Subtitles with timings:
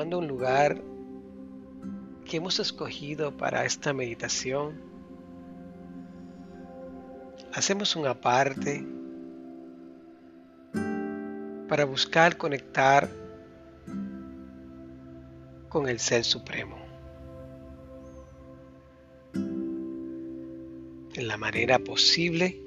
[0.00, 0.80] tomando un lugar
[2.24, 4.80] que hemos escogido para esta meditación,
[7.52, 8.82] hacemos un aparte
[11.68, 13.10] para buscar conectar
[15.68, 16.78] con el Ser Supremo.
[19.34, 22.58] En la manera posible,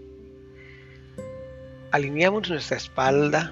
[1.91, 3.51] alineamos nuestra espalda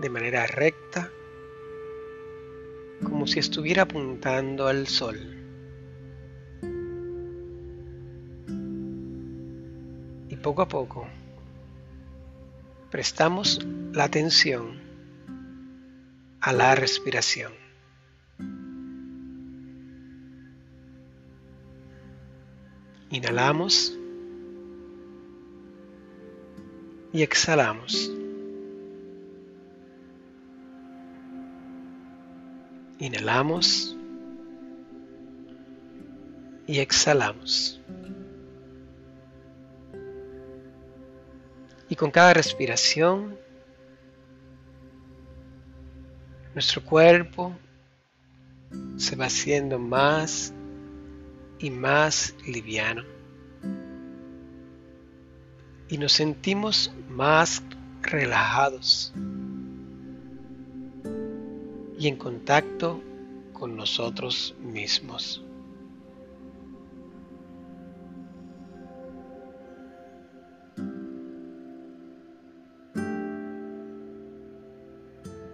[0.00, 1.12] de manera recta,
[3.28, 5.18] si estuviera apuntando al sol.
[10.30, 11.06] Y poco a poco
[12.90, 13.60] prestamos
[13.92, 14.80] la atención
[16.40, 17.52] a la respiración.
[23.10, 23.98] Inhalamos
[27.12, 28.17] y exhalamos.
[32.98, 33.96] Inhalamos
[36.66, 37.80] y exhalamos.
[41.88, 43.38] Y con cada respiración,
[46.54, 47.56] nuestro cuerpo
[48.96, 50.52] se va haciendo más
[51.60, 53.04] y más liviano.
[55.88, 57.62] Y nos sentimos más
[58.02, 59.14] relajados
[61.98, 63.02] y en contacto
[63.52, 65.42] con nosotros mismos.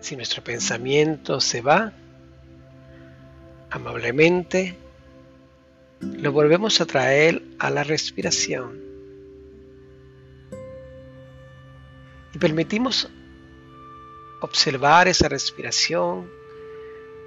[0.01, 1.95] Si nuestro pensamiento se va,
[3.71, 4.77] amablemente
[6.01, 8.83] lo volvemos a traer a la respiración
[12.35, 13.09] y permitimos
[14.45, 16.31] observar esa respiración,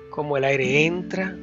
[0.10, 1.36] como el aire entra.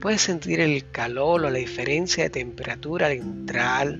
[0.00, 3.98] Puedes sentir el calor o la diferencia de temperatura al entrar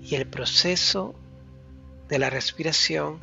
[0.00, 1.14] y el proceso
[2.08, 3.18] de la respiración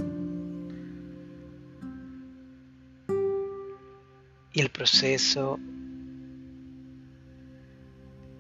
[4.52, 5.60] y el proceso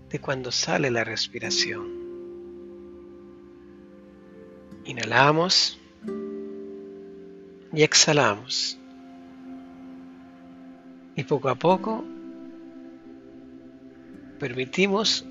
[0.10, 2.00] de cuando sale la respiración.
[4.86, 5.79] Inhalamos
[7.74, 8.78] y exhalamos.
[11.16, 12.04] Y poco a poco
[14.40, 15.26] permitimos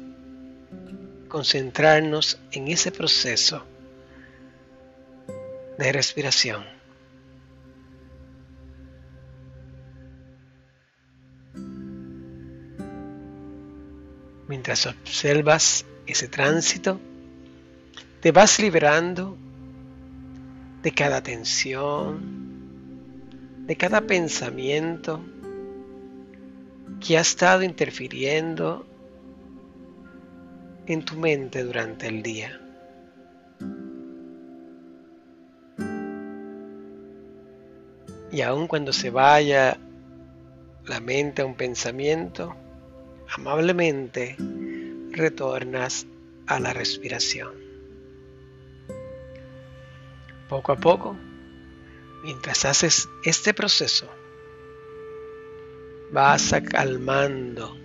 [1.28, 3.65] concentrarnos en ese proceso
[5.78, 6.65] de respiración.
[14.49, 16.99] Mientras observas ese tránsito,
[18.20, 19.37] te vas liberando
[20.88, 22.19] de cada tensión,
[23.66, 25.21] de cada pensamiento
[26.99, 28.87] que ha estado interfiriendo
[30.87, 32.59] en tu mente durante el día.
[38.32, 39.76] Y aun cuando se vaya
[40.87, 42.56] la mente a un pensamiento,
[43.37, 44.37] amablemente
[45.10, 46.06] retornas
[46.47, 47.67] a la respiración.
[50.48, 51.16] Poco a poco,
[52.22, 54.09] mientras haces este proceso,
[56.10, 57.76] vas calmando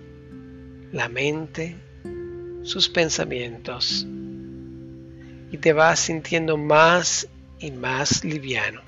[0.92, 1.76] la mente,
[2.62, 4.06] sus pensamientos,
[5.50, 8.80] y te vas sintiendo más y más liviano.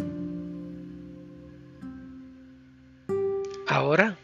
[3.68, 4.16] Ahora,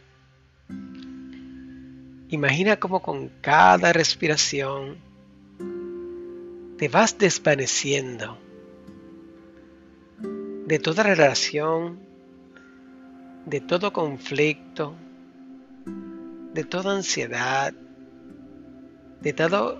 [2.28, 4.96] imagina cómo con cada respiración
[6.78, 8.38] te vas desvaneciendo
[10.72, 12.00] de toda relación,
[13.44, 14.94] de todo conflicto,
[16.54, 17.74] de toda ansiedad,
[19.20, 19.78] de toda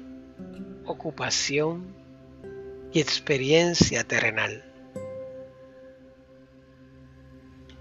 [0.84, 1.86] ocupación
[2.92, 4.62] y experiencia terrenal.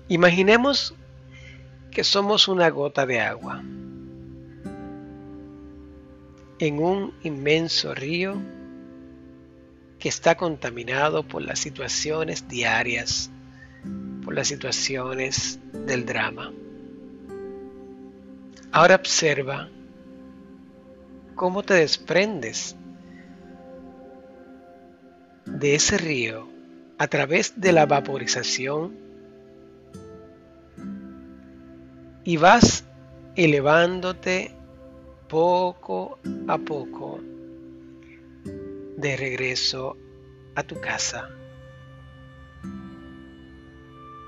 [0.07, 0.95] Imaginemos
[1.91, 3.61] que somos una gota de agua
[6.59, 8.37] en un inmenso río
[10.01, 13.29] que está contaminado por las situaciones diarias,
[14.25, 16.51] por las situaciones del drama.
[18.71, 19.69] Ahora observa
[21.35, 22.75] cómo te desprendes
[25.45, 26.47] de ese río
[26.97, 28.97] a través de la vaporización
[32.23, 32.85] y vas
[33.35, 34.55] elevándote
[35.27, 36.17] poco
[36.47, 37.19] a poco
[39.01, 39.97] de regreso
[40.55, 41.29] a tu casa.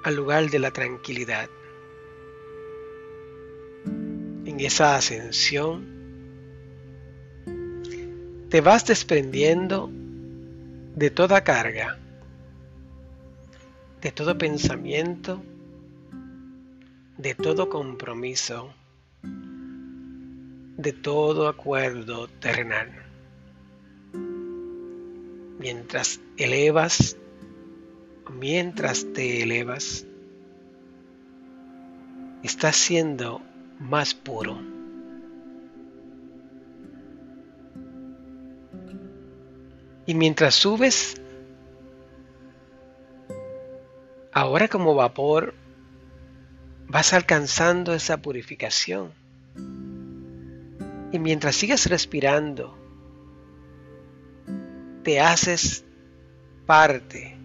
[0.04, 1.50] al lugar de la tranquilidad.
[3.86, 5.86] En esa ascensión
[8.50, 9.90] te vas desprendiendo
[10.96, 11.98] de toda carga,
[14.02, 15.42] de todo pensamiento,
[17.18, 18.74] de todo compromiso,
[20.78, 23.03] de todo acuerdo terrenal.
[25.64, 27.16] Mientras elevas,
[28.30, 30.06] mientras te elevas,
[32.44, 33.42] estás siendo
[33.80, 34.60] más puro.
[40.06, 41.22] Y mientras subes,
[44.34, 45.54] ahora como vapor,
[46.90, 49.14] vas alcanzando esa purificación.
[51.14, 52.83] Y mientras sigas respirando,
[55.04, 55.84] te haces
[56.66, 57.36] parte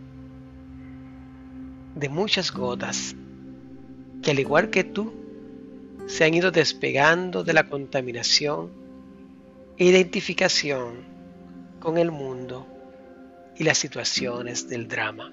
[1.97, 3.17] de muchas gotas
[4.23, 5.13] que al igual que tú,
[6.07, 8.71] se han ido despegando de la contaminación
[9.77, 11.05] e identificación
[11.81, 12.67] con el mundo
[13.57, 15.33] y las situaciones del drama.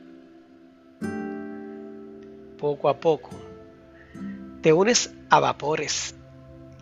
[2.58, 3.30] Poco a poco,
[4.62, 6.16] te unes a vapores,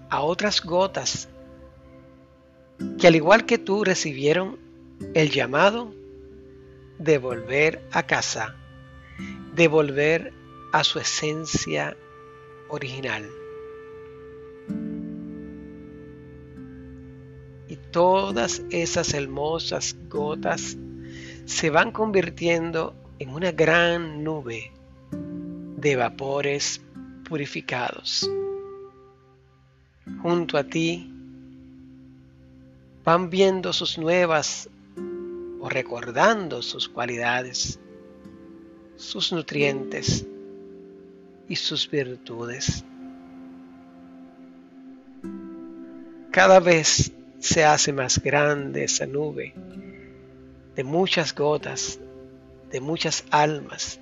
[0.09, 1.27] a otras gotas
[2.97, 4.57] que al igual que tú recibieron
[5.13, 5.93] el llamado
[6.99, 8.55] de volver a casa,
[9.55, 10.33] de volver
[10.71, 11.95] a su esencia
[12.69, 13.29] original.
[17.67, 20.77] Y todas esas hermosas gotas
[21.45, 24.71] se van convirtiendo en una gran nube
[25.11, 26.81] de vapores
[27.27, 28.29] purificados.
[30.21, 31.09] Junto a ti
[33.03, 34.69] van viendo sus nuevas
[35.63, 37.79] o recordando sus cualidades,
[38.97, 40.25] sus nutrientes
[41.47, 42.83] y sus virtudes.
[46.31, 49.53] Cada vez se hace más grande esa nube
[50.75, 51.97] de muchas gotas,
[52.69, 54.01] de muchas almas,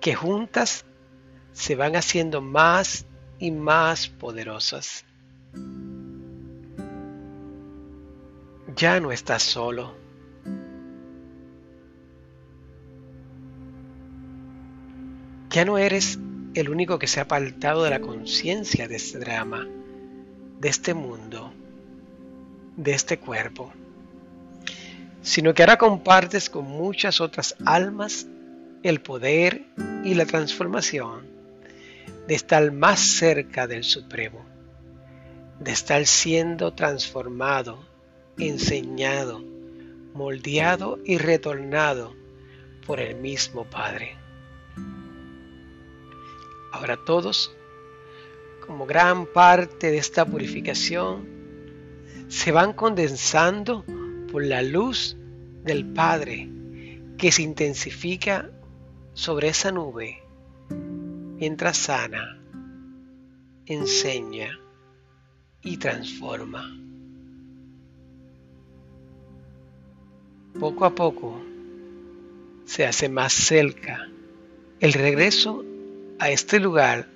[0.00, 0.84] que juntas
[1.50, 3.04] se van haciendo más
[3.40, 5.04] y más poderosas.
[8.76, 10.06] Ya no estás solo.
[15.58, 16.20] Ya no eres
[16.54, 19.66] el único que se ha apartado de la conciencia de este drama,
[20.60, 21.52] de este mundo,
[22.76, 23.72] de este cuerpo,
[25.20, 28.28] sino que ahora compartes con muchas otras almas
[28.84, 29.64] el poder
[30.04, 31.26] y la transformación
[32.28, 34.46] de estar más cerca del Supremo,
[35.58, 37.84] de estar siendo transformado,
[38.38, 39.42] enseñado,
[40.14, 42.14] moldeado y retornado
[42.86, 44.27] por el mismo Padre.
[46.78, 47.52] Ahora todos,
[48.64, 51.26] como gran parte de esta purificación,
[52.28, 53.84] se van condensando
[54.30, 55.16] por la luz
[55.64, 56.48] del Padre
[57.16, 58.48] que se intensifica
[59.12, 60.22] sobre esa nube
[60.70, 62.40] mientras sana,
[63.66, 64.60] enseña
[65.62, 66.78] y transforma.
[70.60, 71.42] Poco a poco
[72.66, 74.08] se hace más cerca
[74.78, 75.64] el regreso
[76.18, 77.06] a este lugar,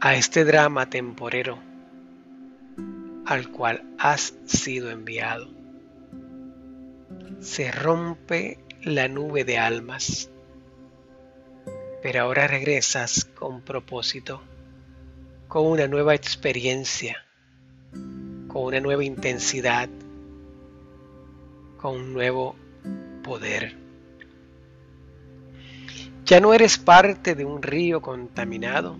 [0.00, 1.58] a este drama temporero
[3.26, 5.48] al cual has sido enviado.
[7.40, 10.30] Se rompe la nube de almas,
[12.02, 14.42] pero ahora regresas con propósito,
[15.48, 17.24] con una nueva experiencia,
[18.48, 19.88] con una nueva intensidad,
[21.78, 22.56] con un nuevo
[23.22, 23.83] poder.
[26.24, 28.96] Ya no eres parte de un río contaminado,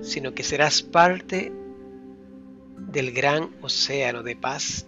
[0.00, 1.52] sino que serás parte
[2.78, 4.86] del gran océano de paz,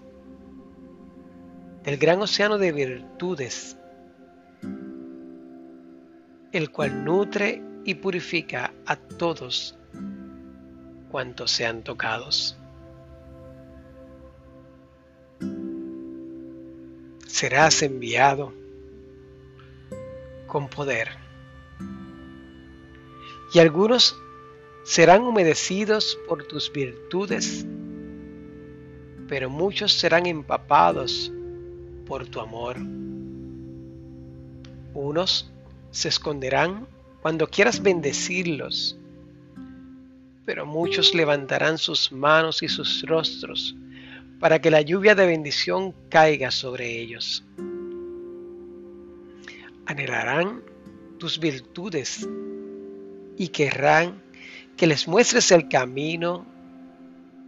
[1.84, 3.76] del gran océano de virtudes,
[6.52, 9.78] el cual nutre y purifica a todos
[11.10, 12.56] cuantos sean tocados.
[17.26, 18.54] Serás enviado
[20.48, 21.10] con poder.
[23.54, 24.18] Y algunos
[24.82, 27.64] serán humedecidos por tus virtudes,
[29.28, 31.30] pero muchos serán empapados
[32.06, 32.76] por tu amor.
[34.94, 35.50] Unos
[35.90, 36.86] se esconderán
[37.22, 38.98] cuando quieras bendecirlos,
[40.44, 43.76] pero muchos levantarán sus manos y sus rostros
[44.40, 47.44] para que la lluvia de bendición caiga sobre ellos
[49.88, 50.62] anhelarán
[51.18, 52.28] tus virtudes
[53.38, 54.22] y querrán
[54.76, 56.46] que les muestres el camino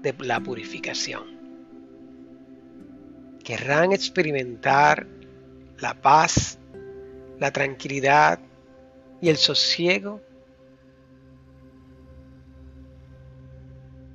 [0.00, 1.38] de la purificación.
[3.44, 5.06] Querrán experimentar
[5.80, 6.58] la paz,
[7.38, 8.40] la tranquilidad
[9.20, 10.22] y el sosiego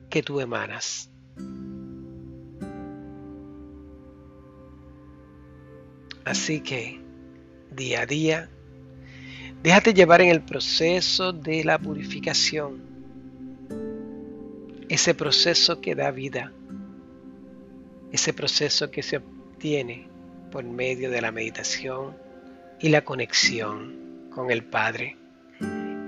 [0.10, 1.12] que tú emanas.
[6.26, 7.05] Así que,
[7.76, 8.50] día a día,
[9.64, 12.82] déjate llevar en el proceso de la purificación,
[14.90, 16.52] ese proceso que da vida,
[18.12, 20.08] ese proceso que se obtiene
[20.52, 22.16] por medio de la meditación
[22.80, 25.18] y la conexión con el Padre,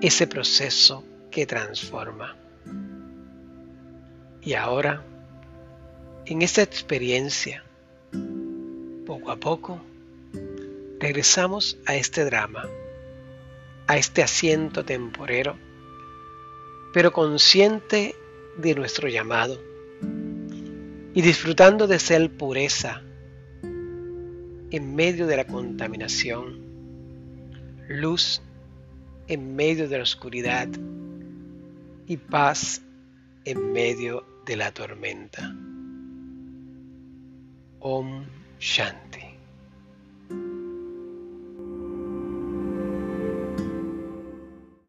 [0.01, 2.37] ese proceso que transforma.
[4.41, 5.03] Y ahora,
[6.25, 7.63] en esta experiencia,
[9.05, 9.81] poco a poco,
[10.99, 12.67] regresamos a este drama,
[13.87, 15.57] a este asiento temporero,
[16.93, 18.15] pero consciente
[18.57, 19.61] de nuestro llamado
[21.13, 23.01] y disfrutando de ser pureza
[24.71, 26.59] en medio de la contaminación,
[27.87, 28.41] luz
[29.27, 30.67] en medio de la oscuridad
[32.07, 32.81] y paz
[33.45, 35.55] en medio de la tormenta.
[37.79, 38.25] Om
[38.59, 39.16] Shanti.